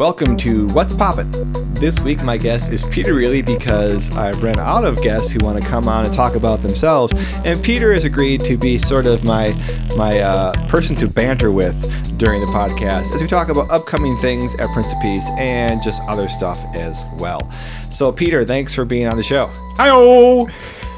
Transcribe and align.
Welcome 0.00 0.38
to 0.38 0.66
What's 0.68 0.94
Poppin'. 0.94 1.30
This 1.74 2.00
week, 2.00 2.22
my 2.22 2.38
guest 2.38 2.72
is 2.72 2.82
Peter 2.84 3.12
Rehley 3.12 3.44
because 3.44 4.10
I've 4.16 4.42
run 4.42 4.58
out 4.58 4.84
of 4.84 5.02
guests 5.02 5.30
who 5.30 5.44
want 5.44 5.62
to 5.62 5.68
come 5.68 5.88
on 5.88 6.06
and 6.06 6.14
talk 6.14 6.36
about 6.36 6.62
themselves, 6.62 7.12
and 7.44 7.62
Peter 7.62 7.92
has 7.92 8.04
agreed 8.04 8.40
to 8.46 8.56
be 8.56 8.78
sort 8.78 9.06
of 9.06 9.24
my 9.24 9.52
my 9.98 10.20
uh, 10.20 10.68
person 10.68 10.96
to 10.96 11.06
banter 11.06 11.52
with 11.52 11.76
during 12.16 12.40
the 12.40 12.46
podcast 12.46 13.12
as 13.12 13.20
we 13.20 13.28
talk 13.28 13.50
about 13.50 13.70
upcoming 13.70 14.16
things 14.16 14.54
at 14.54 14.72
Prince 14.72 14.90
of 14.90 14.98
Peace 15.02 15.26
and 15.36 15.82
just 15.82 16.00
other 16.08 16.30
stuff 16.30 16.58
as 16.74 17.04
well. 17.18 17.52
So, 17.90 18.10
Peter, 18.10 18.46
thanks 18.46 18.72
for 18.72 18.86
being 18.86 19.06
on 19.06 19.18
the 19.18 19.22
show. 19.22 19.52
Hi-oh! 19.76 20.48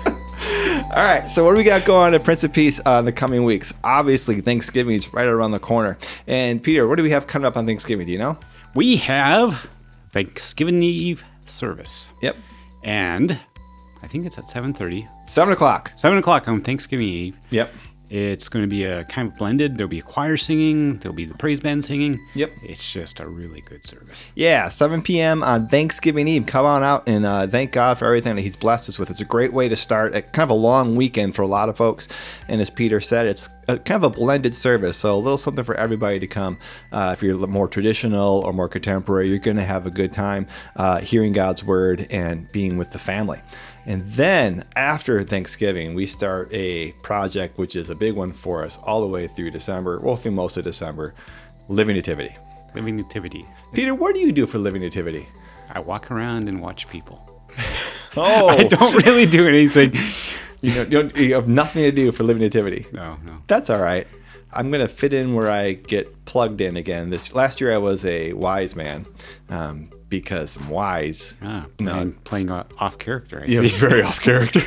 All 0.95 1.05
right, 1.05 1.29
so 1.29 1.43
what 1.43 1.51
do 1.51 1.57
we 1.57 1.65
got 1.65 1.85
going 1.85 2.15
at 2.15 2.23
Prince 2.23 2.45
of 2.45 2.53
Peace 2.53 2.79
uh, 2.87 3.01
in 3.01 3.05
the 3.05 3.13
coming 3.13 3.43
weeks? 3.43 3.75
Obviously, 3.83 4.41
Thanksgiving 4.41 4.95
is 4.95 5.13
right 5.13 5.27
around 5.27 5.51
the 5.51 5.59
corner. 5.59 5.99
And 6.29 6.63
Peter, 6.63 6.87
what 6.87 6.99
do 6.99 7.03
we 7.03 7.11
have 7.11 7.27
coming 7.27 7.47
up 7.47 7.57
on 7.57 7.67
Thanksgiving? 7.67 8.07
Do 8.07 8.13
you 8.13 8.19
know? 8.19 8.39
We 8.75 8.97
have 8.97 9.69
Thanksgiving 10.11 10.83
Eve 10.83 11.25
service. 11.47 12.09
Yep, 12.23 12.37
And 12.83 13.39
I 14.03 14.07
think 14.09 14.27
it's 14.27 14.39
at 14.39 14.45
7.30. 14.45 15.09
seven 15.29 15.53
o'clock. 15.53 15.93
7 15.97 16.17
o'clock 16.19 16.49
on 16.49 16.61
Thanksgiving 16.63 17.07
Eve. 17.09 17.37
Yep. 17.51 17.73
It's 18.11 18.51
going 18.51 18.63
to 18.63 18.69
be 18.69 18.85
a 18.85 19.05
kind 19.05 19.29
of 19.29 19.39
blended. 19.39 19.79
There'll 19.79 19.89
be 19.89 20.01
a 20.01 20.03
choir 20.03 20.37
singing. 20.37 20.99
There'll 20.99 21.17
be 21.17 21.25
the 21.25 21.33
praise 21.35 21.61
band 21.61 21.83
singing. 21.83 22.21
Yep. 22.35 22.53
It's 22.63 22.93
just 22.93 23.21
a 23.21 23.27
really 23.27 23.63
good 23.63 23.87
service. 23.87 24.27
Yeah, 24.35 24.69
7 24.69 25.01
p.m. 25.01 25.43
on 25.43 25.69
Thanksgiving 25.69 26.29
Eve. 26.29 26.45
Come 26.45 26.67
on 26.67 26.83
out 26.83 27.09
and 27.09 27.25
uh, 27.25 27.47
thank 27.47 27.73
God 27.73 27.99
for 27.99 28.05
everything 28.05 28.37
that 28.37 28.43
He's 28.43 28.57
blessed 28.57 28.91
us 28.91 28.99
with. 28.99 29.09
It's 29.11 29.23
a 29.23 29.25
great 29.25 29.55
way 29.55 29.67
to 29.71 29.77
start 29.77 30.15
a, 30.15 30.21
kind 30.21 30.43
of 30.45 30.51
a 30.51 30.61
long 30.61 30.95
weekend 30.95 31.35
for 31.35 31.41
a 31.41 31.47
lot 31.47 31.71
of 31.71 31.77
folks. 31.79 32.07
And 32.49 32.61
as 32.61 32.69
Peter 32.69 33.01
said, 33.01 33.27
it's 33.27 33.49
a, 33.69 33.79
kind 33.79 34.05
of 34.05 34.05
a 34.05 34.11
blended 34.11 34.55
service, 34.55 34.97
so 34.97 35.15
a 35.15 35.17
little 35.17 35.39
something 35.39 35.65
for 35.65 35.75
everybody 35.75 36.19
to 36.19 36.27
come. 36.27 36.59
Uh, 36.91 37.11
if 37.13 37.23
you're 37.23 37.47
more 37.47 37.69
traditional 37.69 38.41
or 38.41 38.53
more 38.53 38.69
contemporary, 38.69 39.29
you're 39.29 39.39
going 39.39 39.57
to 39.57 39.65
have 39.65 39.87
a 39.87 39.91
good 39.91 40.13
time 40.13 40.47
uh, 40.77 41.01
hearing 41.01 41.33
God's 41.33 41.65
word 41.65 42.07
and 42.11 42.51
being 42.53 42.77
with 42.77 42.91
the 42.91 42.99
family. 42.99 43.41
And 43.85 44.03
then 44.03 44.65
after 44.77 45.23
Thanksgiving, 45.25 45.95
we 45.95 46.07
start 46.07 46.53
a 46.53 46.93
project 47.03 47.59
which 47.59 47.75
is 47.75 47.91
a 47.91 47.95
big 47.95 48.15
one 48.15 48.33
for 48.33 48.65
us 48.65 48.79
all 48.85 49.01
the 49.01 49.09
way 49.09 49.27
through 49.27 49.51
December, 49.51 49.99
well, 50.01 50.17
through 50.17 50.33
most 50.33 50.57
of 50.57 50.65
December 50.65 51.15
Living 51.69 51.97
Nativity. 51.97 52.37
Living 52.75 52.97
Nativity. 52.97 53.47
Peter, 53.73 53.95
what 53.95 54.15
do 54.15 54.21
you 54.21 54.33
do 54.33 54.47
for 54.47 54.59
Living 54.59 54.83
Nativity? 54.83 55.29
I 55.71 55.81
walk 55.81 56.11
around 56.11 56.49
and 56.49 56.61
watch 56.61 56.89
people. 56.89 57.29
Oh, 58.15 58.49
I 58.51 58.65
don't 58.65 59.07
really 59.07 59.25
do 59.25 59.49
anything. 59.49 59.95
You, 60.63 60.75
know, 60.75 60.81
you, 60.83 60.89
don't, 60.91 61.17
you 61.17 61.35
have 61.35 61.49
nothing 61.49 61.83
to 61.83 61.93
do 61.93 62.13
for 62.13 62.23
Living 62.25 62.43
Nativity. 62.43 62.87
No, 62.93 63.19
no. 63.25 63.43
That's 63.49 63.69
all 63.69 63.81
right. 63.81 64.07
I'm 64.53 64.71
gonna 64.71 64.87
fit 64.89 65.13
in 65.13 65.35
where 65.35 65.51
I 65.51 65.73
get 65.73 66.25
plugged 66.25 66.61
in 66.61 66.77
again. 66.77 67.11
This 67.11 67.35
last 67.35 67.61
year 67.61 67.73
I 67.73 67.79
was 67.79 68.05
a 68.05 68.33
wise 68.35 68.77
man 68.77 69.07
um, 69.49 69.91
because 70.11 70.57
I'm 70.57 70.69
wise. 70.69 71.35
Ah, 71.43 71.65
No. 71.81 71.93
playing, 71.93 72.13
playing 72.25 72.51
off 72.51 72.99
character. 72.99 73.41
I 73.41 73.51
Yeah, 73.51 73.63
very 73.63 74.03
off 74.11 74.21
character. 74.21 74.61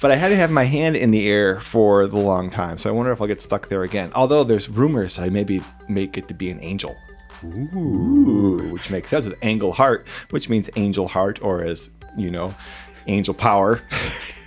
but 0.00 0.12
I 0.12 0.14
had 0.14 0.28
to 0.28 0.36
have 0.36 0.50
my 0.52 0.62
hand 0.64 0.96
in 0.96 1.10
the 1.10 1.28
air 1.28 1.58
for 1.60 2.06
the 2.06 2.18
long 2.18 2.50
time, 2.50 2.78
so 2.78 2.88
I 2.88 2.92
wonder 2.92 3.10
if 3.10 3.20
I'll 3.20 3.26
get 3.26 3.42
stuck 3.42 3.68
there 3.68 3.82
again. 3.82 4.12
Although 4.14 4.44
there's 4.44 4.68
rumors 4.68 5.18
I 5.18 5.28
maybe 5.28 5.60
make 5.88 6.16
it 6.16 6.28
to 6.28 6.34
be 6.34 6.48
an 6.50 6.60
angel. 6.62 6.96
Ooh, 7.44 8.68
which 8.72 8.90
makes 8.90 9.08
sense 9.08 9.26
with 9.26 9.36
Angle 9.42 9.72
Heart, 9.72 10.06
which 10.30 10.48
means 10.48 10.70
angel 10.76 11.08
heart, 11.08 11.40
or 11.42 11.62
as 11.62 11.90
you 12.16 12.30
know, 12.30 12.54
angel 13.06 13.34
power, 13.34 13.80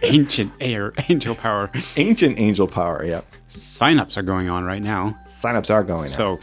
Ancient 0.01 0.53
air, 0.61 0.93
angel 1.09 1.35
power. 1.35 1.69
ancient 1.97 2.39
angel 2.39 2.67
power. 2.67 3.03
Yep. 3.05 3.25
Sign-ups 3.49 4.17
are 4.17 4.21
going 4.21 4.49
on 4.49 4.63
right 4.63 4.81
now. 4.81 5.19
Signups 5.25 5.69
are 5.73 5.83
going. 5.83 6.11
out. 6.11 6.17
So 6.17 6.39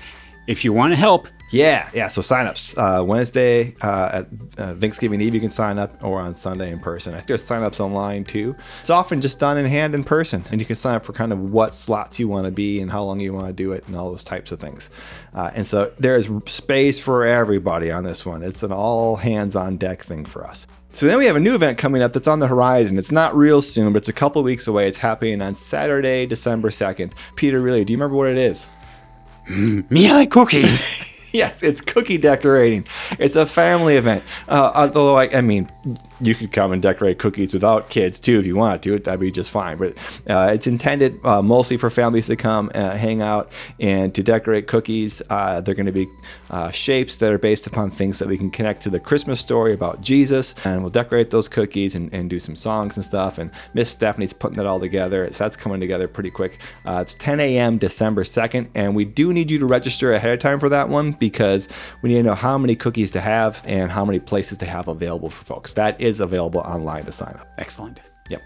if 0.47 0.65
you 0.65 0.73
want 0.75 0.93
to 0.93 0.97
help, 0.97 1.29
Yeah, 1.51 1.89
yeah. 1.95 2.09
So 2.09 2.23
signups 2.23 2.77
uh, 2.77 3.05
Wednesday 3.05 3.75
uh, 3.81 4.11
at 4.13 4.27
uh, 4.59 4.75
Thanksgiving 4.75 5.21
Eve, 5.21 5.35
you 5.35 5.41
can 5.41 5.51
sign 5.51 5.79
up, 5.79 6.03
or 6.03 6.21
on 6.21 6.35
Sunday 6.35 6.73
in 6.73 6.81
person. 6.81 7.15
I 7.15 7.19
think 7.19 7.29
there's 7.29 7.49
signups 7.49 7.79
online 7.79 8.25
too. 8.25 8.57
It's 8.81 8.91
often 8.91 9.21
just 9.21 9.39
done 9.39 9.57
in 9.57 9.65
hand 9.67 9.95
in 9.95 10.03
person, 10.03 10.45
and 10.51 10.61
you 10.61 10.67
can 10.67 10.77
sign 10.77 10.97
up 10.97 11.05
for 11.05 11.13
kind 11.13 11.33
of 11.33 11.39
what 11.39 11.73
slots 11.73 12.19
you 12.19 12.27
want 12.27 12.47
to 12.47 12.51
be 12.51 12.81
and 12.81 12.91
how 12.91 13.05
long 13.05 13.21
you 13.21 13.33
want 13.33 13.47
to 13.47 13.53
do 13.53 13.73
it, 13.73 13.87
and 13.87 13.95
all 13.95 14.11
those 14.11 14.25
types 14.25 14.51
of 14.51 14.59
things. 14.59 14.91
Uh, 15.35 15.51
and 15.55 15.67
so 15.67 15.93
there 15.99 16.17
is 16.17 16.29
space 16.47 16.99
for 16.99 17.25
everybody 17.25 17.93
on 17.93 18.03
this 18.03 18.27
one. 18.27 18.43
It's 18.43 18.63
an 18.65 18.73
all 18.73 19.17
hands 19.17 19.55
on 19.55 19.77
deck 19.77 20.03
thing 20.03 20.25
for 20.25 20.45
us. 20.45 20.67
So 20.95 21.07
then 21.07 21.19
we 21.19 21.27
have 21.27 21.37
a 21.37 21.41
new 21.41 21.55
event 21.55 21.79
coming 21.79 22.03
up 22.03 22.15
that's 22.15 22.27
on 22.27 22.39
the 22.41 22.47
horizon. 22.47 22.99
It's 22.99 23.13
not 23.13 23.37
real 23.37 23.61
soon, 23.61 23.93
but 23.93 23.99
it's 23.99 24.09
a 24.09 24.15
couple 24.15 24.43
weeks 24.43 24.67
away. 24.67 24.89
It's 24.89 24.97
happening 24.99 25.43
on 25.43 25.55
Saturday, 25.55 26.25
December 26.25 26.71
2nd. 26.71 27.13
Peter, 27.35 27.61
Rehley, 27.61 27.85
do 27.85 27.93
you 27.93 27.99
remember 27.99 28.17
what 28.17 28.29
it 28.29 28.39
is? 28.39 28.67
me 29.49 30.09
I 30.09 30.15
like 30.15 30.31
cookies. 30.31 31.13
Yes, 31.43 31.63
it's 31.63 31.83
cookie 31.83 32.17
decorating. 32.17 32.87
It's 33.19 33.37
a 33.37 33.45
family 33.45 33.97
event. 33.97 34.23
Uh, 34.49 34.73
although, 34.75 35.19
I, 35.19 35.29
I 35.37 35.41
mean, 35.43 35.69
you 36.21 36.35
could 36.35 36.53
come 36.53 36.73
and 36.73 36.83
decorate 36.83 37.19
cookies 37.19 37.53
without 37.53 37.89
kids 37.89 38.19
too 38.19 38.39
if 38.39 38.47
you 38.47 38.57
wanted 38.57 38.83
to. 38.83 38.99
That'd 38.99 39.21
be 39.21 39.31
just 39.31 39.51
fine. 39.51 39.77
But 39.77 39.97
uh, 40.29 40.51
it's 40.53 40.67
intended 40.67 41.25
uh, 41.25 41.43
mostly 41.43 41.77
for 41.77 41.91
families 41.91 42.27
to 42.27 42.37
come 42.37 42.71
uh, 42.75 42.97
hang 42.97 43.23
out 43.23 43.53
and 43.81 44.15
to 44.15 44.23
decorate 44.23 44.67
cookies. 44.67 45.23
Uh, 45.29 45.61
they're 45.61 45.75
going 45.75 45.87
to 45.87 45.93
be 45.93 46.09
uh, 46.51 46.71
shapes 46.71 47.17
that 47.17 47.33
are 47.33 47.39
based 47.39 47.67
upon 47.67 47.91
things 47.91 48.19
that 48.19 48.29
we 48.29 48.39
can 48.39 48.51
connect 48.51 48.83
to 48.83 48.91
the 48.91 49.01
Christmas 49.01 49.41
story 49.41 49.73
about 49.73 50.01
Jesus. 50.01 50.55
And 50.65 50.81
we'll 50.83 50.91
decorate 50.91 51.31
those 51.31 51.49
cookies 51.49 51.95
and, 51.95 52.13
and 52.13 52.31
do 52.31 52.41
some 52.41 52.57
songs 52.57 52.97
and 52.97 53.05
stuff. 53.05 53.39
And 53.39 53.51
Miss 53.75 53.91
Stephanie's 53.91 54.33
putting 54.33 54.57
that 54.57 54.67
all 54.67 54.81
together. 54.81 55.31
So 55.33 55.45
that's 55.45 55.57
coming 55.57 55.81
together 55.81 56.09
pretty 56.09 56.31
quick. 56.31 56.59
Uh, 56.85 57.01
it's 57.03 57.15
10 57.15 57.41
a.m. 57.41 57.79
December 57.79 58.25
2nd. 58.25 58.69
And 58.75 58.95
we 58.95 59.05
do 59.05 59.33
need 59.33 59.51
you 59.51 59.59
to 59.59 59.67
register 59.67 60.13
ahead 60.13 60.33
of 60.33 60.41
time 60.41 60.61
for 60.61 60.69
that 60.69 60.89
one 60.89 61.13
because 61.13 61.69
we 62.03 62.11
need 62.11 62.17
to 62.17 62.23
know 62.23 62.35
how 62.35 62.57
many 62.59 62.75
cookies 62.75 63.11
to 63.13 63.21
have 63.21 63.61
and 63.65 63.91
how 63.91 64.05
many 64.05 64.19
places 64.19 64.59
to 64.59 64.67
have 64.67 64.89
available 64.89 65.31
for 65.31 65.45
folks. 65.45 65.75
That 65.75 66.01
is 66.07 66.21
available 66.21 66.61
online 66.61 67.05
to 67.05 67.13
sign 67.13 67.35
up. 67.35 67.49
Excellent. 67.59 68.01
Yep. 68.29 68.43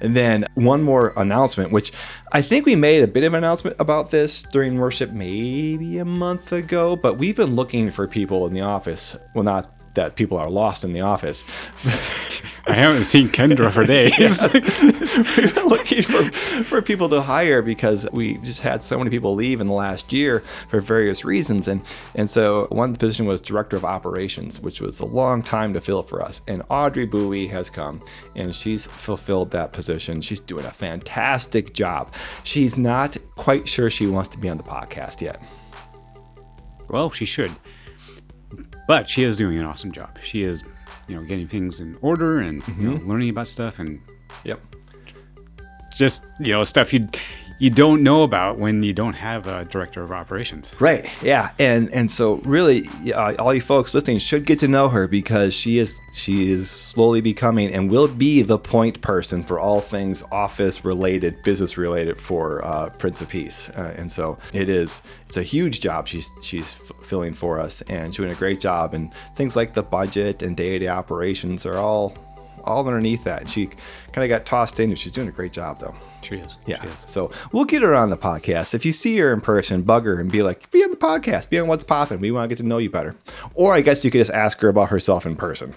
And 0.00 0.16
then 0.16 0.46
one 0.54 0.82
more 0.82 1.12
announcement, 1.16 1.72
which 1.72 1.92
I 2.32 2.40
think 2.40 2.64
we 2.64 2.74
made 2.74 3.02
a 3.02 3.06
bit 3.06 3.24
of 3.24 3.34
an 3.34 3.38
announcement 3.38 3.76
about 3.78 4.10
this 4.10 4.42
during 4.44 4.78
worship 4.78 5.10
maybe 5.10 5.98
a 5.98 6.04
month 6.04 6.52
ago, 6.52 6.96
but 6.96 7.18
we've 7.18 7.36
been 7.36 7.54
looking 7.54 7.90
for 7.90 8.06
people 8.06 8.46
in 8.46 8.54
the 8.54 8.62
office. 8.62 9.16
Well, 9.34 9.44
not 9.44 9.70
that 9.94 10.16
people 10.16 10.38
are 10.38 10.48
lost 10.48 10.84
in 10.84 10.92
the 10.92 11.00
office. 11.00 11.44
I 12.66 12.74
haven't 12.74 13.04
seen 13.04 13.28
Kendra 13.28 13.72
for 13.72 13.84
days. 13.84 14.12
We've 15.36 15.54
been 15.54 15.66
looking 15.66 16.02
for, 16.02 16.22
for 16.64 16.82
people 16.82 17.08
to 17.08 17.20
hire 17.20 17.62
because 17.62 18.08
we 18.12 18.38
just 18.38 18.62
had 18.62 18.82
so 18.82 18.98
many 18.98 19.10
people 19.10 19.34
leave 19.34 19.60
in 19.60 19.66
the 19.66 19.72
last 19.72 20.12
year 20.12 20.40
for 20.68 20.80
various 20.80 21.24
reasons. 21.24 21.66
And, 21.66 21.82
and 22.14 22.30
so 22.30 22.66
one 22.70 22.94
position 22.94 23.26
was 23.26 23.40
director 23.40 23.76
of 23.76 23.84
operations, 23.84 24.60
which 24.60 24.80
was 24.80 25.00
a 25.00 25.06
long 25.06 25.42
time 25.42 25.72
to 25.74 25.80
fill 25.80 26.02
for 26.02 26.22
us. 26.22 26.42
And 26.46 26.62
Audrey 26.68 27.06
Bowie 27.06 27.48
has 27.48 27.70
come 27.70 28.02
and 28.36 28.54
she's 28.54 28.86
fulfilled 28.86 29.50
that 29.50 29.72
position. 29.72 30.20
She's 30.20 30.40
doing 30.40 30.64
a 30.64 30.72
fantastic 30.72 31.74
job. 31.74 32.14
She's 32.44 32.76
not 32.76 33.16
quite 33.34 33.66
sure 33.66 33.90
she 33.90 34.06
wants 34.06 34.28
to 34.30 34.38
be 34.38 34.48
on 34.48 34.56
the 34.56 34.62
podcast 34.62 35.20
yet. 35.20 35.42
Well, 36.88 37.10
she 37.10 37.24
should. 37.24 37.52
But 38.90 39.08
she 39.08 39.22
is 39.22 39.36
doing 39.36 39.56
an 39.56 39.64
awesome 39.64 39.92
job. 39.92 40.18
She 40.20 40.42
is, 40.42 40.64
you 41.06 41.14
know, 41.14 41.22
getting 41.22 41.46
things 41.46 41.78
in 41.78 41.96
order 42.00 42.40
and 42.40 42.60
you 42.66 42.74
know, 42.88 42.96
mm-hmm. 42.96 43.08
learning 43.08 43.30
about 43.30 43.46
stuff 43.46 43.78
and 43.78 44.00
Yep. 44.42 44.60
just, 45.94 46.24
you 46.40 46.50
know, 46.50 46.64
stuff 46.64 46.92
you 46.92 47.08
you 47.60 47.68
don't 47.68 48.02
know 48.02 48.22
about 48.22 48.58
when 48.58 48.82
you 48.82 48.94
don't 48.94 49.12
have 49.12 49.46
a 49.46 49.66
director 49.66 50.02
of 50.02 50.10
operations. 50.10 50.72
Right. 50.80 51.08
Yeah. 51.22 51.52
And 51.58 51.92
and 51.92 52.10
so 52.10 52.36
really, 52.36 52.88
uh, 53.14 53.34
all 53.38 53.52
you 53.52 53.60
folks 53.60 53.92
listening 53.92 54.18
should 54.18 54.46
get 54.46 54.58
to 54.60 54.68
know 54.68 54.88
her 54.88 55.06
because 55.06 55.52
she 55.52 55.78
is 55.78 56.00
she 56.14 56.50
is 56.50 56.70
slowly 56.70 57.20
becoming 57.20 57.72
and 57.72 57.90
will 57.90 58.08
be 58.08 58.40
the 58.40 58.58
point 58.58 59.02
person 59.02 59.42
for 59.44 59.60
all 59.60 59.82
things 59.82 60.22
office 60.32 60.86
related, 60.86 61.42
business 61.42 61.76
related 61.76 62.18
for 62.18 62.64
uh, 62.64 62.88
Prince 62.88 63.20
of 63.20 63.28
Peace. 63.28 63.68
Uh, 63.70 63.94
and 63.96 64.10
so 64.10 64.38
it 64.54 64.70
is 64.70 65.02
it's 65.26 65.36
a 65.36 65.42
huge 65.42 65.80
job 65.80 66.08
she's 66.08 66.32
she's 66.40 66.72
filling 67.02 67.34
for 67.34 67.60
us 67.60 67.82
and 67.82 68.14
doing 68.14 68.30
a 68.30 68.34
great 68.34 68.60
job. 68.60 68.94
And 68.94 69.12
things 69.36 69.54
like 69.54 69.74
the 69.74 69.82
budget 69.82 70.42
and 70.42 70.56
day 70.56 70.70
to 70.70 70.78
day 70.78 70.88
operations 70.88 71.66
are 71.66 71.76
all 71.76 72.16
all 72.64 72.86
underneath 72.86 73.24
that. 73.24 73.40
And 73.42 73.50
she 73.50 73.66
kind 74.12 74.24
of 74.24 74.28
got 74.28 74.46
tossed 74.46 74.80
in. 74.80 74.90
And 74.90 74.98
she's 74.98 75.12
doing 75.12 75.28
a 75.28 75.32
great 75.32 75.52
job 75.52 75.78
though. 75.80 75.94
She 76.22 76.36
is. 76.36 76.58
Yeah. 76.66 76.82
She 76.82 76.88
is. 76.88 76.94
So 77.06 77.30
we'll 77.52 77.64
get 77.64 77.82
her 77.82 77.94
on 77.94 78.10
the 78.10 78.16
podcast. 78.16 78.74
If 78.74 78.84
you 78.84 78.92
see 78.92 79.16
her 79.18 79.32
in 79.32 79.40
person, 79.40 79.82
bug 79.82 80.04
her 80.04 80.20
and 80.20 80.30
be 80.30 80.42
like, 80.42 80.70
be 80.70 80.82
on 80.84 80.90
the 80.90 80.96
podcast, 80.96 81.48
be 81.50 81.58
on 81.58 81.66
what's 81.68 81.84
popping. 81.84 82.20
We 82.20 82.30
want 82.30 82.44
to 82.44 82.48
get 82.54 82.60
to 82.62 82.66
know 82.68 82.78
you 82.78 82.90
better. 82.90 83.16
Or 83.54 83.72
I 83.74 83.80
guess 83.80 84.04
you 84.04 84.10
could 84.10 84.18
just 84.20 84.30
ask 84.32 84.60
her 84.60 84.68
about 84.68 84.90
herself 84.90 85.24
in 85.26 85.36
person. 85.36 85.74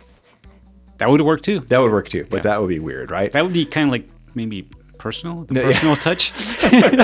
That 0.97 1.09
would 1.09 1.21
work 1.21 1.41
too. 1.41 1.59
That 1.61 1.79
would 1.79 1.91
work 1.91 2.09
too, 2.09 2.25
but 2.29 2.43
that 2.43 2.61
would 2.61 2.69
be 2.69 2.79
weird, 2.79 3.09
right? 3.11 3.31
That 3.31 3.43
would 3.43 3.53
be 3.53 3.65
kind 3.65 3.87
of 3.87 3.91
like 3.91 4.07
maybe 4.35 4.69
personal, 4.99 5.43
the 5.45 5.55
Yeah. 5.55 5.61
personal 5.63 5.95
touch. 5.95 6.31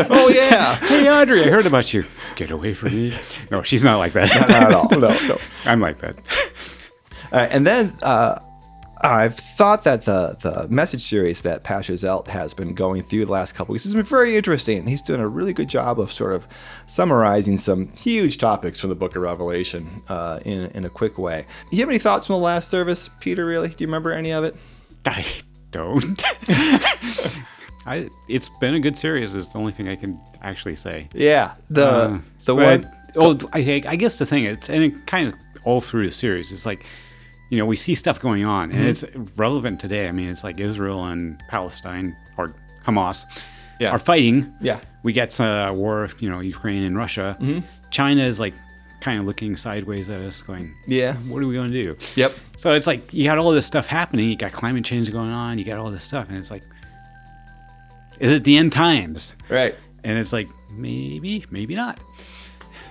oh 0.09 0.29
yeah. 0.33 0.75
hey, 0.85 1.09
Audrey, 1.09 1.43
I 1.43 1.49
heard 1.49 1.65
about 1.65 1.93
you. 1.93 2.05
Get 2.35 2.51
away 2.51 2.73
from 2.73 2.93
me. 2.95 3.13
No, 3.51 3.61
she's 3.63 3.83
not 3.83 3.97
like 3.97 4.13
that. 4.13 4.29
Not 4.47 4.49
at 4.51 4.73
all. 4.73 4.87
No, 4.91 4.99
no. 4.99 5.37
I'm 5.65 5.79
like 5.81 5.97
that. 5.99 6.17
And 7.31 7.65
then 7.67 7.95
uh, 8.01 8.39
I've 9.01 9.37
thought 9.37 9.83
that 9.85 10.03
the 10.03 10.35
the 10.41 10.67
message 10.69 11.01
series 11.01 11.41
that 11.43 11.63
Pastor 11.63 11.93
Zelt 11.93 12.27
has 12.27 12.53
been 12.53 12.73
going 12.73 13.03
through 13.03 13.25
the 13.25 13.31
last 13.31 13.53
couple 13.55 13.71
weeks 13.73 13.85
has 13.85 13.93
been 13.93 14.03
very 14.03 14.35
interesting. 14.35 14.85
He's 14.87 15.01
doing 15.01 15.21
a 15.21 15.27
really 15.27 15.53
good 15.53 15.69
job 15.69 15.99
of 15.99 16.11
sort 16.11 16.33
of 16.33 16.47
summarizing 16.85 17.57
some 17.57 17.87
huge 17.93 18.37
topics 18.37 18.79
from 18.79 18.89
the 18.89 18.95
Book 18.95 19.15
of 19.15 19.21
Revelation 19.21 20.01
uh, 20.09 20.39
in 20.43 20.65
in 20.71 20.85
a 20.85 20.89
quick 20.89 21.17
way. 21.17 21.45
Do 21.69 21.77
You 21.77 21.81
have 21.83 21.89
any 21.89 21.99
thoughts 21.99 22.27
from 22.27 22.33
the 22.33 22.39
last 22.39 22.69
service, 22.69 23.09
Peter? 23.19 23.45
Rehley, 23.45 23.75
do 23.75 23.83
you 23.83 23.87
remember 23.87 24.11
any 24.11 24.31
of 24.31 24.43
it? 24.43 24.55
I 25.05 25.25
don't. 25.71 26.21
I 27.85 28.09
it's 28.27 28.49
been 28.59 28.75
a 28.75 28.79
good 28.79 28.97
series. 28.97 29.33
Is 29.33 29.49
the 29.49 29.59
only 29.59 29.71
thing 29.71 29.87
I 29.87 29.95
can 29.95 30.19
actually 30.41 30.75
say. 30.75 31.07
Yeah, 31.13 31.53
the 31.69 31.87
Uh, 31.87 32.19
the 32.45 32.55
one. 32.55 32.91
Oh, 33.15 33.39
I, 33.53 33.81
I 33.87 33.95
guess 33.95 34.19
the 34.19 34.25
thing 34.25 34.43
it's 34.43 34.69
and 34.69 34.83
it 34.83 35.07
kind 35.07 35.29
of 35.29 35.39
all 35.63 35.81
through 35.81 36.05
the 36.05 36.11
series. 36.11 36.51
It's 36.51 36.65
like, 36.65 36.85
you 37.49 37.57
know, 37.57 37.65
we 37.65 37.75
see 37.75 37.95
stuff 37.95 38.19
going 38.19 38.45
on, 38.45 38.69
Mm-hmm. 38.69 38.77
and 38.79 38.87
it's 38.87 39.03
relevant 39.35 39.79
today. 39.79 40.07
I 40.07 40.11
mean, 40.11 40.29
it's 40.29 40.43
like 40.43 40.59
Israel 40.59 41.05
and 41.05 41.39
Palestine 41.47 42.15
or 42.37 42.53
Hamas 42.85 43.25
Yeah. 43.79 43.91
are 43.91 43.99
fighting. 43.99 44.53
Yeah. 44.61 44.79
we 45.03 45.13
get 45.13 45.39
uh, 45.39 45.71
war. 45.73 46.09
You 46.19 46.29
know, 46.29 46.39
Ukraine 46.41 46.83
and 46.83 46.95
Russia. 46.97 47.37
Mm-hmm. 47.39 47.65
China 47.91 48.23
is 48.23 48.39
like 48.39 48.53
kind 49.01 49.17
of 49.19 49.25
looking 49.25 49.55
sideways 49.55 50.09
at 50.09 50.19
us, 50.21 50.41
going, 50.43 50.75
Yeah. 50.85 51.13
what 51.31 51.41
are 51.41 51.47
we 51.47 51.53
going 51.55 51.71
to 51.71 51.83
do? 51.85 51.97
Yep. 52.15 52.31
So 52.57 52.71
it's 52.73 52.85
like 52.85 53.13
you 53.13 53.23
got 53.23 53.37
all 53.37 53.51
this 53.51 53.65
stuff 53.65 53.87
happening. 53.87 54.29
You 54.29 54.35
got 54.35 54.51
climate 54.51 54.83
change 54.85 55.09
going 55.11 55.31
on. 55.31 55.57
You 55.57 55.63
got 55.65 55.77
all 55.79 55.89
this 55.89 56.03
stuff, 56.03 56.27
and 56.29 56.37
it's 56.37 56.51
like, 56.51 56.63
is 58.19 58.31
it 58.31 58.43
the 58.43 58.57
end 58.57 58.71
times? 58.73 59.35
Right. 59.47 59.75
And 60.03 60.17
it's 60.17 60.33
like 60.33 60.47
maybe, 60.71 61.45
maybe 61.49 61.75
not. 61.75 61.99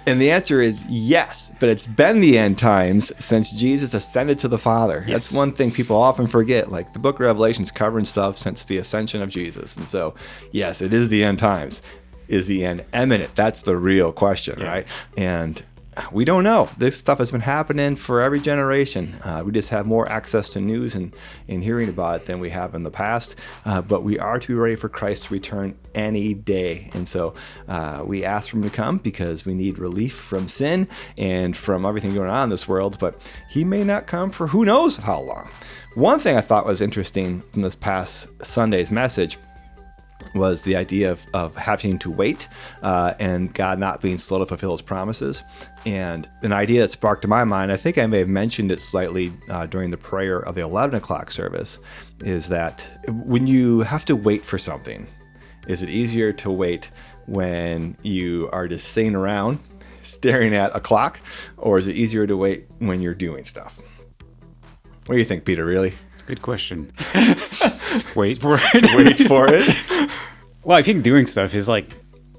And 0.08 0.22
the 0.22 0.30
answer 0.30 0.62
is 0.62 0.86
yes, 0.86 1.52
but 1.60 1.68
it's 1.68 1.86
been 1.86 2.22
the 2.22 2.38
end 2.38 2.56
times 2.56 3.12
since 3.22 3.52
Jesus 3.52 3.92
ascended 3.92 4.38
to 4.38 4.48
the 4.48 4.56
Father. 4.56 5.04
That's 5.06 5.34
one 5.34 5.52
thing 5.52 5.70
people 5.70 5.96
often 5.96 6.26
forget. 6.26 6.72
Like 6.72 6.94
the 6.94 6.98
book 6.98 7.16
of 7.16 7.20
Revelation's 7.20 7.70
covering 7.70 8.06
stuff 8.06 8.38
since 8.38 8.64
the 8.64 8.78
ascension 8.78 9.20
of 9.20 9.28
Jesus. 9.28 9.76
And 9.76 9.86
so, 9.86 10.14
yes, 10.50 10.80
it 10.80 10.94
is 10.94 11.10
the 11.10 11.22
end 11.22 11.38
times. 11.38 11.82
Is 12.26 12.46
the 12.46 12.64
end 12.64 12.86
imminent? 12.94 13.34
That's 13.34 13.62
the 13.62 13.76
real 13.76 14.12
question, 14.12 14.60
right? 14.62 14.86
And 15.16 15.62
we 16.12 16.24
don't 16.24 16.44
know. 16.44 16.68
This 16.76 16.96
stuff 16.96 17.18
has 17.18 17.30
been 17.30 17.40
happening 17.40 17.96
for 17.96 18.20
every 18.20 18.40
generation. 18.40 19.14
Uh, 19.24 19.42
we 19.44 19.52
just 19.52 19.70
have 19.70 19.86
more 19.86 20.08
access 20.08 20.50
to 20.50 20.60
news 20.60 20.94
and, 20.94 21.14
and 21.48 21.62
hearing 21.62 21.88
about 21.88 22.20
it 22.20 22.26
than 22.26 22.40
we 22.40 22.50
have 22.50 22.74
in 22.74 22.82
the 22.82 22.90
past. 22.90 23.36
Uh, 23.64 23.80
but 23.80 24.02
we 24.02 24.18
are 24.18 24.38
to 24.38 24.48
be 24.48 24.54
ready 24.54 24.76
for 24.76 24.88
Christ 24.88 25.24
to 25.24 25.34
return 25.34 25.78
any 25.94 26.34
day. 26.34 26.90
And 26.94 27.06
so 27.06 27.34
uh, 27.68 28.02
we 28.04 28.24
ask 28.24 28.50
for 28.50 28.56
him 28.56 28.62
to 28.62 28.70
come 28.70 28.98
because 28.98 29.44
we 29.44 29.54
need 29.54 29.78
relief 29.78 30.14
from 30.14 30.48
sin 30.48 30.88
and 31.16 31.56
from 31.56 31.84
everything 31.84 32.14
going 32.14 32.30
on 32.30 32.44
in 32.44 32.50
this 32.50 32.68
world. 32.68 32.98
But 32.98 33.20
he 33.48 33.64
may 33.64 33.84
not 33.84 34.06
come 34.06 34.30
for 34.30 34.48
who 34.48 34.64
knows 34.64 34.96
how 34.96 35.20
long. 35.20 35.48
One 35.94 36.20
thing 36.20 36.36
I 36.36 36.42
thought 36.42 36.66
was 36.66 36.80
interesting 36.80 37.42
from 37.52 37.62
this 37.62 37.74
past 37.74 38.28
Sunday's 38.44 38.92
message 38.92 39.38
was 40.34 40.62
the 40.62 40.76
idea 40.76 41.10
of, 41.10 41.26
of 41.34 41.56
having 41.56 41.98
to 42.00 42.10
wait 42.10 42.48
uh, 42.82 43.14
and 43.18 43.52
God 43.54 43.78
not 43.78 44.00
being 44.00 44.18
slow 44.18 44.38
to 44.38 44.46
fulfill 44.46 44.72
his 44.72 44.82
promises. 44.82 45.42
And 45.86 46.28
an 46.42 46.52
idea 46.52 46.82
that 46.82 46.90
sparked 46.90 47.24
in 47.24 47.30
my 47.30 47.44
mind, 47.44 47.72
I 47.72 47.76
think 47.76 47.98
I 47.98 48.06
may 48.06 48.18
have 48.18 48.28
mentioned 48.28 48.72
it 48.72 48.80
slightly 48.80 49.32
uh, 49.48 49.66
during 49.66 49.90
the 49.90 49.96
prayer 49.96 50.40
of 50.40 50.54
the 50.54 50.62
11 50.62 50.94
o'clock 50.96 51.30
service, 51.30 51.78
is 52.20 52.48
that 52.48 52.88
when 53.08 53.46
you 53.46 53.80
have 53.80 54.04
to 54.06 54.16
wait 54.16 54.44
for 54.44 54.58
something, 54.58 55.06
is 55.66 55.82
it 55.82 55.88
easier 55.88 56.32
to 56.32 56.50
wait 56.50 56.90
when 57.26 57.96
you 58.02 58.48
are 58.52 58.66
just 58.66 58.88
sitting 58.88 59.14
around 59.14 59.58
staring 60.02 60.54
at 60.54 60.74
a 60.74 60.80
clock, 60.80 61.20
or 61.56 61.78
is 61.78 61.86
it 61.86 61.94
easier 61.96 62.26
to 62.26 62.36
wait 62.36 62.66
when 62.78 63.00
you're 63.00 63.14
doing 63.14 63.44
stuff? 63.44 63.80
What 65.08 65.14
do 65.14 65.18
you 65.20 65.24
think, 65.24 65.46
Peter? 65.46 65.64
Rehley? 65.64 65.94
It's 66.12 66.22
a 66.22 66.26
good 66.26 66.42
question. 66.42 66.92
Wait 68.14 68.36
for 68.38 68.58
it. 68.74 69.18
Wait 69.18 69.26
for 69.26 69.46
it. 69.50 70.10
Well, 70.68 70.76
I 70.76 70.82
think 70.82 71.02
doing 71.02 71.24
stuff 71.26 71.54
is 71.54 71.66
like, 71.66 71.90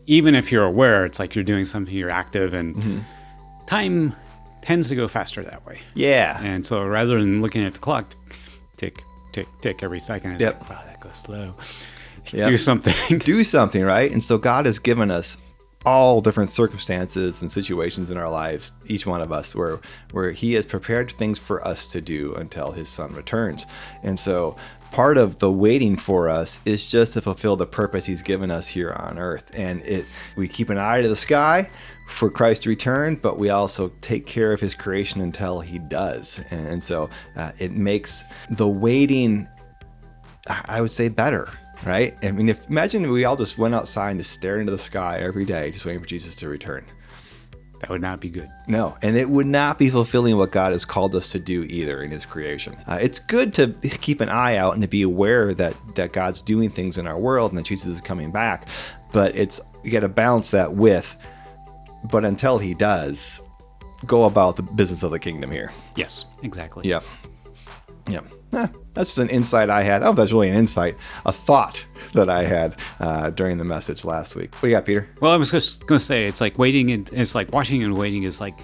even 0.06 0.36
if 0.36 0.52
you're 0.52 0.64
aware, 0.64 1.04
it's 1.04 1.18
like 1.20 1.34
you're 1.34 1.44
doing 1.44 1.66
something, 1.66 1.96
you're 1.96 2.12
active, 2.12 2.54
and 2.54 2.76
Mm-hmm. 2.76 3.00
time 3.66 4.16
tends 4.62 4.90
to 4.90 4.96
go 4.96 5.08
faster 5.08 5.42
that 5.44 5.66
way. 5.66 5.80
yeah. 5.96 6.40
And 6.44 6.64
so 6.64 6.86
rather 6.86 7.20
than 7.20 7.42
looking 7.42 7.66
at 7.66 7.74
the 7.74 7.80
clock, 7.80 8.14
tick, 8.78 9.04
tick, 9.32 9.48
tick 9.62 9.82
every 9.82 10.00
second, 10.00 10.34
it's 10.34 10.44
Yep. 10.44 10.60
like, 10.62 10.70
wow, 10.70 10.82
that 10.86 11.00
goes 11.00 11.18
slow. 11.18 11.56
Yep. 12.32 12.50
Do 12.50 12.58
something. 12.58 13.18
do 13.20 13.44
something, 13.44 13.84
right? 13.84 14.12
And 14.12 14.24
so 14.24 14.38
God 14.38 14.68
has 14.68 14.78
given 14.78 15.10
us 15.10 15.38
all 15.86 16.22
different 16.22 16.50
circumstances 16.50 17.42
and 17.42 17.52
situations 17.52 18.12
in 18.12 18.18
our 18.18 18.30
lives, 18.30 18.74
each 18.86 19.06
one 19.06 19.22
of 19.22 19.32
us, 19.32 19.56
where 19.56 19.80
where 20.12 20.32
He 20.32 20.54
has 20.54 20.66
prepared 20.66 21.12
things 21.12 21.38
for 21.38 21.66
us 21.66 21.88
to 21.92 22.02
do 22.02 22.34
until 22.36 22.72
His 22.72 22.90
Son 22.90 23.14
returns. 23.14 23.66
And 24.04 24.20
so 24.20 24.56
part 24.92 25.18
of 25.18 25.40
the 25.40 25.52
waiting 25.52 25.96
for 25.96 26.30
us 26.30 26.60
is 26.66 26.86
just 26.86 27.14
to 27.14 27.22
fulfill 27.22 27.56
the 27.56 27.66
purpose 27.66 28.06
He's 28.06 28.22
given 28.22 28.52
us 28.52 28.68
here 28.68 28.92
on 28.92 29.18
earth. 29.18 29.52
And 29.54 29.82
it 29.84 30.06
we 30.36 30.48
keep 30.48 30.70
an 30.70 30.78
eye 30.78 31.02
to 31.02 31.08
the 31.08 31.16
sky 31.16 31.70
for 32.10 32.30
Christ 32.30 32.64
to 32.64 32.70
return, 32.70 33.16
but 33.16 33.38
we 33.38 33.50
also 33.50 33.90
take 34.02 34.26
care 34.26 34.52
of 34.52 34.60
His 34.60 34.76
creation 34.76 35.22
until 35.22 35.62
He 35.62 35.80
does. 35.80 36.44
And, 36.52 36.84
so 36.84 37.10
uh, 37.36 37.52
it 37.60 37.72
makes 37.72 38.24
the 38.50 38.68
waiting 38.68 39.48
I 40.50 40.82
would 40.82 40.92
say 40.92 41.10
better, 41.10 41.50
right? 41.86 42.18
I 42.24 42.32
mean, 42.32 42.50
if 42.50 42.68
imagine 42.70 43.10
we 43.10 43.26
all 43.26 43.36
just 43.36 43.58
went 43.58 43.76
outside 43.76 44.12
and 44.12 44.20
just 44.20 44.32
stared 44.32 44.60
into 44.60 44.72
the 44.72 44.78
sky 44.78 45.20
every 45.20 45.46
day, 45.46 45.72
just 45.72 45.86
waiting 45.86 46.02
for 46.02 46.08
Jesus 46.08 46.36
to 46.38 46.48
return. 46.50 46.86
that 47.80 47.90
would 47.90 48.02
not 48.02 48.20
be 48.20 48.30
good. 48.30 48.50
No, 48.68 48.98
and 49.02 49.16
it 49.18 49.30
would 49.30 49.48
not 49.48 49.80
be 49.80 49.90
fulfilling 49.90 50.36
what 50.38 50.52
God 50.52 50.74
has 50.74 50.84
called 50.86 51.16
us 51.16 51.32
to 51.32 51.40
do 51.40 51.64
either 51.70 52.04
in 52.04 52.12
His 52.12 52.26
creation. 52.26 52.76
Uh, 52.88 53.00
it's 53.02 53.20
good 53.20 53.54
to 53.56 53.68
keep 54.02 54.20
an 54.22 54.30
eye 54.30 54.58
out 54.58 54.74
and 54.74 54.82
to 54.82 54.88
be 54.88 55.02
aware 55.02 55.54
that 55.54 55.76
that 55.96 56.12
God's 56.12 56.42
doing 56.42 56.70
things 56.70 56.98
in 56.98 57.08
our 57.08 57.18
world 57.18 57.52
and 57.52 57.58
that 57.58 57.66
Jesus 57.66 57.88
is 57.88 58.02
coming 58.02 58.32
back, 58.32 58.68
but 59.12 59.36
it's 59.36 59.62
you 59.84 59.92
got 59.92 60.02
to 60.02 60.10
balance 60.10 60.52
that 60.52 60.74
with. 60.74 61.16
But 62.12 62.26
until 62.26 62.58
He 62.58 62.74
does, 62.74 63.42
go 64.06 64.26
about 64.26 64.56
the 64.56 64.64
business 64.64 65.04
of 65.04 65.12
the 65.12 65.20
kingdom 65.20 65.52
here. 65.52 65.72
Yes, 65.96 66.26
exactly. 66.44 66.88
Yep. 66.88 67.04
Yep. 68.10 68.26
Eh, 68.64 68.68
that's 68.94 69.12
just 69.12 69.18
an 69.20 69.30
insight 69.30 69.70
I 69.70 69.84
had. 69.84 70.02
I 70.02 70.06
don't 70.06 70.06
know 70.06 70.10
if 70.12 70.16
that's 70.18 70.32
really 70.32 70.50
an 70.50 70.56
insight, 70.56 70.98
a 71.26 71.32
thought 71.32 71.86
that 72.14 72.30
I 72.30 72.44
had 72.44 72.76
uh, 73.00 73.30
during 73.32 73.58
the 73.58 73.64
message 73.66 74.04
last 74.06 74.36
week. 74.36 74.54
What 74.56 74.62
do 74.62 74.68
you 74.70 74.76
got, 74.76 74.86
Peter? 74.86 75.08
Well, 75.22 75.32
I 75.32 75.38
was 75.38 75.52
just 75.52 75.86
gonna 75.88 76.00
say 76.00 76.26
it's 76.28 76.42
like 76.42 76.58
waiting 76.58 76.92
and 76.92 77.10
it's 77.14 77.36
like 77.36 77.52
watching 77.54 77.84
and 77.84 77.96
waiting 77.98 78.24
is 78.24 78.40
like 78.42 78.60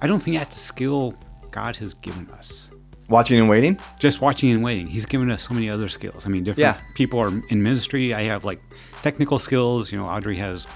I 0.00 0.06
don't 0.06 0.20
think 0.22 0.36
that's 0.38 0.56
a 0.56 0.60
skill 0.60 1.14
God 1.50 1.76
has 1.78 1.94
given 1.94 2.28
us. 2.30 2.70
Watching 3.08 3.38
and 3.40 3.48
waiting? 3.48 3.80
Just 3.98 4.20
watching 4.20 4.50
and 4.50 4.62
waiting. 4.62 4.86
He's 4.86 5.06
given 5.06 5.30
us 5.30 5.42
so 5.48 5.54
many 5.54 5.70
other 5.70 5.88
skills. 5.88 6.26
I 6.26 6.28
mean, 6.28 6.44
different 6.44 6.76
Yeah. 6.76 6.80
people 6.94 7.18
are 7.20 7.32
in 7.48 7.62
ministry. 7.62 8.12
I 8.12 8.24
have 8.24 8.44
like 8.44 8.60
technical 9.02 9.38
skills. 9.38 9.90
You 9.90 9.96
know, 9.98 10.06
Audrey 10.06 10.36
has 10.36 10.66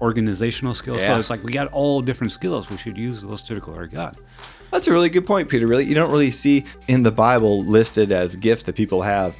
organizational 0.00 0.74
skills. 0.74 1.04
So 1.04 1.18
it's 1.18 1.28
like 1.30 1.42
we 1.44 1.52
got 1.52 1.68
all 1.72 2.00
different 2.00 2.32
skills. 2.32 2.70
We 2.70 2.78
should 2.78 2.96
use 2.96 3.20
those 3.22 3.42
to 3.42 3.60
glorify 3.60 3.94
God. 3.94 4.16
That's 4.70 4.86
a 4.86 4.92
really 4.92 5.08
good 5.08 5.26
point, 5.26 5.48
Peter. 5.48 5.66
Really, 5.66 5.84
you 5.84 5.94
don't 5.94 6.10
really 6.10 6.30
see 6.30 6.64
in 6.88 7.02
the 7.02 7.10
Bible 7.12 7.64
listed 7.64 8.12
as 8.12 8.36
gifts 8.36 8.64
that 8.64 8.74
people 8.76 9.02
have 9.02 9.36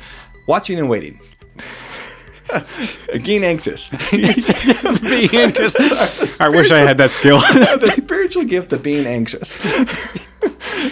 watching 0.47 0.78
and 0.78 0.88
waiting. 0.88 1.20
Being 3.25 3.44
anxious. 3.44 3.90
Being 4.11 5.35
anxious. 5.35 5.76
I 6.40 6.49
wish 6.49 6.70
I 6.70 6.78
had 6.78 6.97
that 6.99 7.11
skill. 7.11 7.38
the 7.38 7.92
spiritual 7.94 8.44
gift 8.44 8.73
of 8.73 8.82
being 8.82 9.06
anxious. 9.06 9.58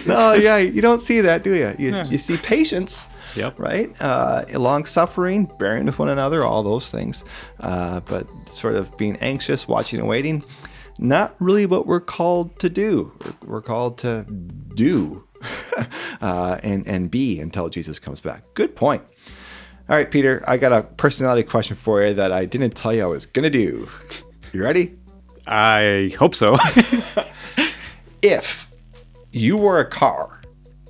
no, 0.07 0.35
yeah, 0.35 0.59
you 0.59 0.83
don't 0.83 1.01
see 1.01 1.23
that, 1.23 1.43
do 1.43 1.55
you? 1.55 1.75
You, 1.79 2.03
you 2.05 2.19
see 2.19 2.37
patience, 2.37 3.09
Yep. 3.37 3.59
right? 3.59 3.91
Uh, 4.03 4.45
long 4.53 4.85
suffering, 4.85 5.51
bearing 5.59 5.87
with 5.87 5.99
one 5.99 6.11
another, 6.11 6.45
all 6.45 6.63
those 6.63 6.91
things. 6.91 7.25
Uh, 7.61 8.01
but 8.01 8.27
sort 8.49 8.75
of 8.75 8.95
being 8.99 9.17
anxious, 9.17 9.67
watching 9.67 9.99
and 10.01 10.09
waiting, 10.09 10.45
not 10.99 11.35
really 11.41 11.67
what 11.67 11.87
we're 11.87 12.01
called 12.01 12.59
to 12.61 12.69
do. 12.69 13.13
We're, 13.45 13.61
called 13.61 13.99
to 13.99 14.25
do 14.75 15.27
uh, 16.21 16.59
and, 16.63 16.87
and 16.87 17.11
be 17.11 17.41
until 17.41 17.69
Jesus 17.69 17.99
comes 17.99 18.21
back. 18.21 18.43
Good 18.55 18.77
point. 18.77 19.03
All 19.89 19.97
right, 19.97 20.11
Peter, 20.11 20.43
I 20.49 20.57
got 20.57 20.73
a 20.73 20.83
personality 20.83 21.43
question 21.43 21.77
for 21.77 22.03
you 22.03 22.15
that 22.15 22.33
I 22.33 22.45
didn't 22.45 22.73
tell 22.73 22.93
you 22.95 23.03
I 23.03 23.07
was 23.07 23.27
going 23.27 23.45
to 23.45 23.51
do. 23.51 23.89
You 24.53 24.63
ready? 24.63 24.97
I 25.47 26.15
hope 26.19 26.35
so. 26.35 26.57
if 28.23 28.69
you 29.33 29.57
were 29.57 29.79
a 29.79 29.89
car, 29.89 30.41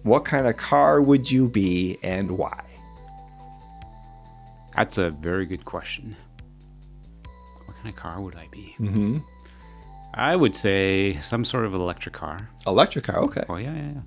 what 0.03 0.25
kind 0.25 0.47
of 0.47 0.57
car 0.57 1.03
would 1.03 1.31
you 1.31 1.49
be 1.49 1.99
and 2.03 2.39
why? 2.39 2.65
That's 4.75 4.99
a 4.99 5.11
very 5.11 5.47
good 5.47 5.65
question. 5.65 6.17
What 7.65 7.77
kind 7.77 7.89
of 7.89 7.97
car 7.97 8.21
would 8.21 8.37
I 8.37 8.47
be? 8.51 8.77
Mm-hmm. 8.79 9.19
I 10.15 10.35
would 10.37 10.55
say 10.57 11.19
some 11.21 11.45
sort 11.45 11.65
of 11.67 11.75
electric 11.75 12.15
car. 12.15 12.49
Electric 12.67 13.05
car, 13.05 13.19
okay. 13.25 13.43
Oh 13.49 13.57
yeah, 13.57 13.75
yeah, 13.75 13.91
yeah. 13.95 14.01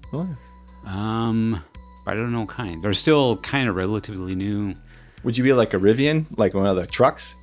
Oh, 0.86 0.89
Um, 0.89 1.63
but 2.06 2.12
I 2.13 2.15
don't 2.15 2.32
know 2.32 2.46
kind. 2.46 2.82
They're 2.84 2.94
still 2.94 3.38
kind 3.38 3.70
of 3.70 3.75
relatively 3.75 4.36
new. 4.36 4.74
Would 5.24 5.38
you 5.38 5.44
be 5.44 5.53
like 5.53 5.74
a 5.74 5.77
Rivian, 5.77 6.25
like 6.38 6.53
one 6.53 6.65
of 6.65 6.75
the 6.77 6.88
trucks? 6.88 7.36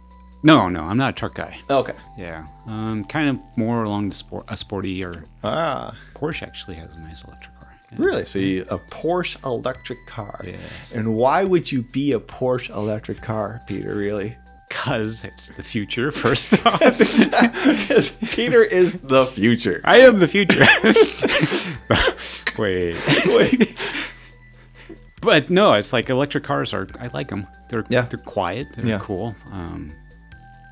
No, 0.42 0.68
no, 0.68 0.82
I'm 0.84 0.96
not 0.98 1.10
a 1.10 1.12
truck 1.12 1.34
guy. 1.34 1.58
Okay. 1.70 1.94
Yeah, 2.18 2.46
um, 2.66 3.04
kind 3.04 3.28
of 3.30 3.38
more 3.58 3.84
along 3.84 4.08
the 4.10 4.14
sport, 4.14 4.44
a 4.48 4.56
sporty 4.56 5.02
or 5.04 5.24
Ah, 5.44 5.96
Porsche 6.14 6.42
actually 6.42 6.76
has 6.76 6.94
a 6.94 7.00
nice 7.00 7.24
electric 7.24 7.58
car. 7.58 7.72
Rehley? 7.94 8.26
So 8.26 8.38
you, 8.38 8.62
a 8.68 8.78
Porsche 8.78 9.42
electric 9.44 10.04
car. 10.06 10.40
Yes. 10.44 10.92
And 10.94 11.14
why 11.14 11.44
would 11.44 11.70
you 11.70 11.82
be 11.82 12.12
a 12.12 12.20
Porsche 12.20 12.70
electric 12.74 13.22
car, 13.22 13.60
Peter? 13.66 13.94
Really? 13.94 14.36
Because 14.86 15.24
it's 15.24 15.48
the 15.48 15.64
future, 15.64 16.12
first 16.12 16.64
off. 16.64 16.80
Peter 18.30 18.62
is 18.62 18.92
the 18.92 19.26
future. 19.26 19.80
I 19.82 19.96
am 19.98 20.20
the 20.20 20.28
future. 20.28 20.64
Wait. 22.56 22.96
Wait. 23.26 23.76
But 25.20 25.50
no, 25.50 25.72
it's 25.74 25.92
like 25.92 26.08
electric 26.08 26.44
cars 26.44 26.72
are. 26.72 26.86
I 27.00 27.08
like 27.08 27.26
them. 27.28 27.48
They're 27.68 27.84
Yeah. 27.88 28.02
they're 28.02 28.20
quiet. 28.20 28.68
They're 28.76 28.86
Yeah. 28.86 29.00
cool. 29.02 29.34
Um, 29.50 29.92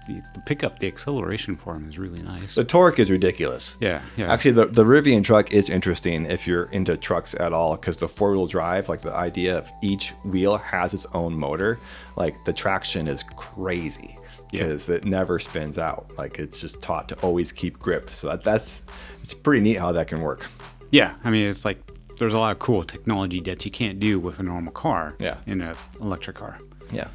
the, 0.06 0.23
the 0.34 0.40
pickup, 0.40 0.78
the 0.78 0.87
acceleration 0.87 1.56
for 1.56 1.75
them 1.75 1.88
is 1.88 1.99
really 1.99 2.23
nice. 2.23 2.54
The 2.54 2.64
torque 2.64 2.99
is 2.99 3.11
ridiculous. 3.11 3.76
yeah, 3.80 4.02
yeah. 4.16 4.32
Actually, 4.32 4.52
the, 4.52 4.66
the 4.66 4.84
Rivian 4.84 5.25
truck 5.25 5.52
is 5.52 5.68
interesting 5.70 6.26
if 6.26 6.46
you're 6.46 6.64
into 6.66 6.96
trucks 6.96 7.34
at 7.38 7.52
all 7.52 7.76
because 7.76 7.96
the 7.96 8.08
four 8.08 8.32
wheel 8.32 8.46
drive, 8.46 8.88
like 8.88 9.00
the 9.00 9.14
idea 9.14 9.56
of 9.58 9.70
each 9.82 10.11
wheel 10.25 10.56
has 10.58 10.94
its 10.94 11.06
own 11.14 11.34
motor, 11.34 11.78
like 12.16 12.34
the 12.44 12.52
traction 12.52 13.06
is 13.06 13.23
crazy 13.37 14.18
because 14.50 14.88
it 14.88 15.04
never 15.04 15.38
spins 15.38 15.78
out. 15.78 16.11
Like 16.16 16.38
it's 16.38 16.61
just 16.61 16.80
taught 16.82 17.08
to 17.08 17.16
always 17.16 17.50
keep 17.52 17.78
grip. 17.78 18.11
So 18.11 18.28
that, 18.28 18.44
that's 18.44 18.82
it's 19.20 19.34
pretty 19.34 19.61
neat 19.62 19.78
how 19.78 19.92
that 19.92 20.06
can 20.06 20.20
work. 20.20 20.46
yeah, 20.90 21.14
I 21.25 21.30
mean, 21.30 21.49
it's 21.49 21.64
like 21.64 21.80
there's 22.18 22.34
a 22.34 22.38
lot 22.38 22.52
of 22.52 22.61
cool 22.61 22.84
technology 22.84 23.40
that 23.40 23.64
you 23.64 23.70
can't 23.70 23.99
do 23.99 24.20
with 24.20 24.38
a 24.38 24.42
normal 24.42 24.73
car. 24.73 25.16
Yeah. 25.18 25.38
In 25.46 25.61
an 25.61 25.75
electric 26.00 26.37
car. 26.37 26.61
Yeah. 26.93 27.09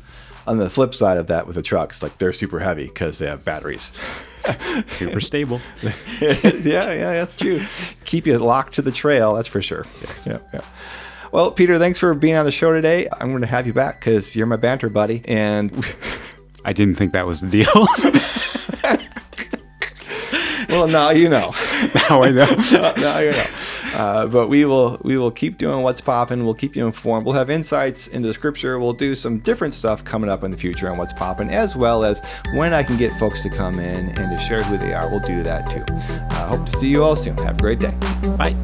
On 0.48 0.58
the 0.58 0.70
flip 0.70 0.96
side 0.96 1.18
of 1.18 1.28
that, 1.28 1.46
with 1.46 1.56
the 1.56 1.62
trucks, 1.62 2.02
like 2.02 2.18
they're 2.18 2.34
super 2.34 2.60
heavy 2.60 2.88
because 2.88 3.20
they 3.20 3.28
have 3.28 3.46
batteries. 3.46 3.92
Super 4.88 5.20
stable. 5.20 5.62
yeah, 6.22 6.34
yeah, 6.64 7.14
that's 7.14 7.36
true. 7.36 7.64
Keep 8.06 8.26
you 8.26 8.38
locked 8.38 8.74
to 8.74 8.82
the 8.82 8.92
trail, 8.92 9.36
that's 9.36 9.48
for 9.48 9.62
sure. 9.62 9.86
Yes. 10.02 10.28
Yeah, 10.28 10.40
yeah. 10.54 10.62
Well, 11.32 11.52
Peter, 11.52 11.78
thanks 11.78 12.00
for 12.00 12.14
being 12.16 12.36
on 12.36 12.46
the 12.46 12.52
show 12.52 12.74
today. 12.74 13.08
I'm 13.12 13.30
going 13.30 13.42
to 13.42 13.48
have 13.48 13.68
you 13.68 13.74
back 13.74 14.00
because 14.00 14.36
you're 14.36 14.48
my 14.48 14.56
banter 14.56 14.90
buddy, 14.90 15.22
and 15.26 15.72
I 16.66 16.74
didn't 16.74 16.96
think 16.96 17.14
that 17.14 17.28
was 17.28 17.42
the 17.42 17.48
deal. 17.48 17.68
well, 20.70 20.88
now 20.88 21.12
you 21.12 21.30
know. 21.30 21.54
now 22.10 22.24
I 22.24 22.32
know. 22.32 22.56
now 22.98 23.20
you 23.20 23.32
know. 23.32 23.46
Uh, 23.96 24.27
but 24.27 24.48
we 24.48 24.65
will 24.65 25.00
we 25.03 25.17
will 25.17 25.31
keep 25.31 25.58
doing 25.58 25.81
what's 25.81 26.01
popping. 26.01 26.46
We'll 26.46 26.53
keep 26.53 26.75
you 26.75 26.86
informed. 26.86 27.25
We'll 27.25 27.36
have 27.36 27.50
insights 27.50 28.08
into 28.08 28.27
the 28.27 28.34
scripture. 28.34 28.79
We'll 28.79 28.93
do 28.93 29.15
some 29.15 29.39
different 29.39 29.74
stuff 29.74 30.03
coming 30.03 30.29
up 30.29 30.43
in 30.43 30.51
the 30.51 30.58
future 30.58 30.89
on 30.89 30.98
what's 30.98 31.13
popping, 31.13 31.50
as 31.50 31.75
well 31.75 32.03
as 32.03 32.22
when 32.53 32.74
I 32.74 32.84
can 32.84 32.98
get 32.98 33.12
folks 33.13 33.43
to 33.43 33.50
come 33.50 33.75
in 33.75 34.10
and 34.17 34.38
to 34.38 34.38
share 34.38 34.63
who 34.63 34.77
they 34.77 34.93
are. 34.93 35.10
We'll 35.10 35.19
do 35.19 35.43
that 35.43 35.69
too. 35.69 35.84
I 36.36 36.41
uh, 36.41 36.58
hope 36.58 36.65
to 36.65 36.77
see 36.77 36.88
you 36.88 37.03
all 37.03 37.15
soon. 37.15 37.38
Have 37.39 37.58
a 37.58 37.62
great 37.62 37.79
day. 37.79 37.93
Bye. 38.38 38.55